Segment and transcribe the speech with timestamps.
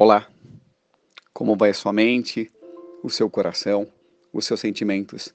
[0.00, 0.28] Olá,
[1.34, 2.52] como vai a sua mente,
[3.02, 3.92] o seu coração,
[4.32, 5.34] os seus sentimentos?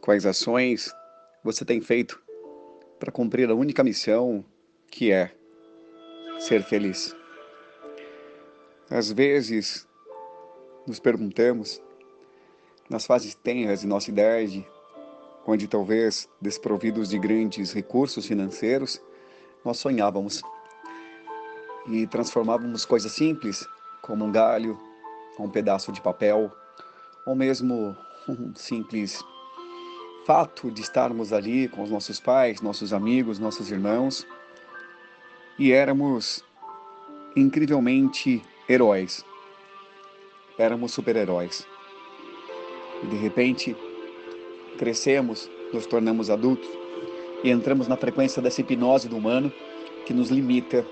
[0.00, 0.90] Quais ações
[1.44, 2.18] você tem feito
[2.98, 4.42] para cumprir a única missão
[4.90, 5.30] que é
[6.38, 7.14] ser feliz?
[8.88, 9.86] Às vezes,
[10.86, 11.82] nos perguntamos,
[12.88, 14.66] nas fases tenras de nossa idade,
[15.46, 19.02] onde talvez desprovidos de grandes recursos financeiros,
[19.62, 20.42] nós sonhávamos
[21.90, 23.66] e transformávamos coisas simples,
[24.02, 24.78] como um galho,
[25.38, 26.52] um pedaço de papel,
[27.24, 27.96] ou mesmo
[28.28, 29.24] um simples
[30.26, 34.26] fato de estarmos ali com os nossos pais, nossos amigos, nossos irmãos,
[35.58, 36.44] e éramos
[37.34, 39.24] incrivelmente heróis.
[40.58, 41.66] Éramos super-heróis.
[43.02, 43.76] E de repente,
[44.76, 46.68] crescemos, nos tornamos adultos
[47.42, 49.52] e entramos na frequência dessa hipnose do humano
[50.04, 50.84] que nos limita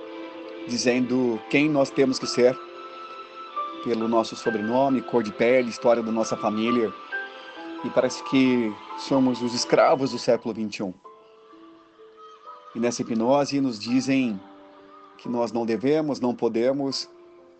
[0.66, 2.58] dizendo quem nós temos que ser,
[3.84, 6.92] pelo nosso sobrenome, cor de pele, história da nossa família.
[7.84, 10.92] E parece que somos os escravos do século 21.
[12.74, 14.40] E nessa hipnose nos dizem
[15.18, 17.08] que nós não devemos, não podemos,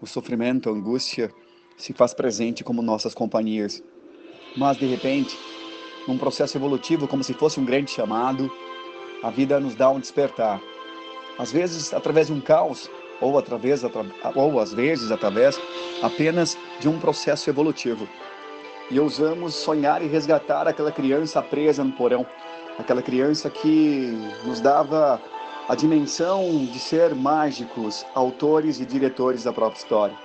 [0.01, 1.33] o sofrimento, a angústia
[1.77, 3.83] se faz presente como nossas companhias.
[4.57, 5.39] Mas de repente,
[6.09, 8.51] num processo evolutivo, como se fosse um grande chamado,
[9.23, 10.61] a vida nos dá um despertar
[11.39, 13.83] às vezes através de um caos, ou, através,
[14.35, 15.59] ou às vezes através
[16.03, 18.09] apenas de um processo evolutivo.
[18.91, 22.27] E ousamos sonhar e resgatar aquela criança presa no porão,
[22.79, 25.21] aquela criança que nos dava
[25.69, 30.17] a dimensão de ser mágicos, autores e diretores da própria história,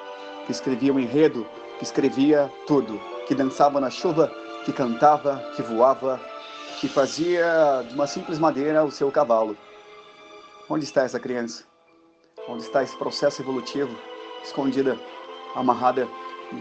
[0.46, 1.48] que escrevia o um enredo,
[1.80, 4.32] que escrevia tudo, que dançava na chuva,
[4.64, 6.20] que cantava, que voava,
[6.80, 9.58] que fazia de uma simples madeira o seu cavalo
[10.74, 11.66] Onde está essa criança?
[12.48, 13.94] Onde está esse processo evolutivo
[14.42, 14.98] escondida,
[15.54, 16.08] amarrada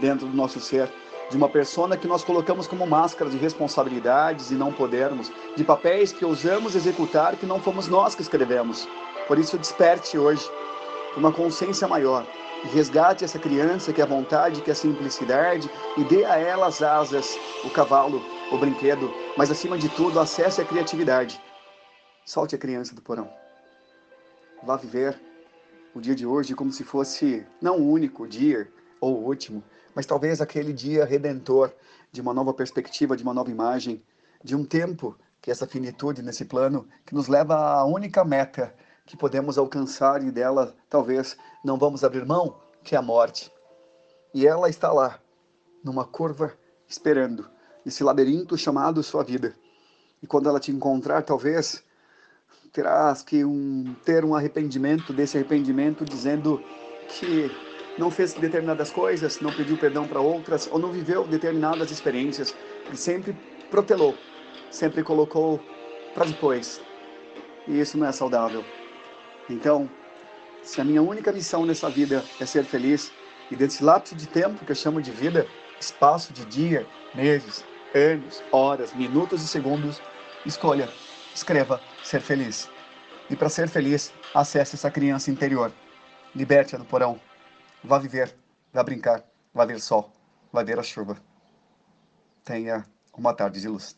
[0.01, 0.91] dentro do nosso ser?
[1.29, 6.11] De uma persona que nós colocamos como máscara de responsabilidades e não podermos, de papéis
[6.11, 8.85] que ousamos executar que não fomos nós que escrevemos.
[9.29, 10.45] Por isso, desperte hoje
[11.15, 12.27] uma consciência maior
[12.65, 16.37] e resgate essa criança que é a vontade, que é a simplicidade e dê a
[16.37, 18.21] ela as asas, o cavalo,
[18.51, 21.41] o brinquedo, mas acima de tudo, acesse a criatividade.
[22.25, 23.40] Solte a criança do porão
[24.63, 25.19] vá viver
[25.93, 29.63] o dia de hoje como se fosse não o único dia ou o último,
[29.95, 31.73] mas talvez aquele dia redentor
[32.11, 34.03] de uma nova perspectiva, de uma nova imagem,
[34.43, 38.73] de um tempo que é essa finitude nesse plano que nos leva à única meta
[39.05, 41.35] que podemos alcançar e dela talvez
[41.65, 43.51] não vamos abrir mão, que é a morte.
[44.33, 45.19] E ela está lá,
[45.83, 46.53] numa curva,
[46.87, 47.49] esperando,
[47.83, 49.55] nesse labirinto chamado sua vida.
[50.21, 51.83] E quando ela te encontrar, talvez
[52.71, 56.61] terás que um, ter um arrependimento desse arrependimento, dizendo
[57.07, 57.51] que
[57.97, 62.55] não fez determinadas coisas, não pediu perdão para outras, ou não viveu determinadas experiências,
[62.91, 63.35] e sempre
[63.69, 64.15] protelou,
[64.69, 65.59] sempre colocou
[66.13, 66.81] para depois.
[67.67, 68.63] E isso não é saudável.
[69.49, 69.89] Então,
[70.63, 73.11] se a minha única missão nessa vida é ser feliz,
[73.49, 75.45] e desse lapso de tempo que eu chamo de vida,
[75.79, 80.01] espaço de dia, meses, anos, horas, minutos e segundos,
[80.45, 80.87] escolha
[81.33, 82.69] escreva ser feliz.
[83.29, 85.71] E para ser feliz, acesse essa criança interior.
[86.35, 87.19] Liberte-a do porão.
[87.83, 88.35] Vá viver,
[88.73, 90.11] vá brincar, vá ver sol,
[90.51, 91.17] vá ver a chuva.
[92.43, 93.95] Tenha uma tarde de luz.